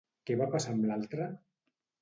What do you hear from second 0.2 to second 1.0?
Què va passar amb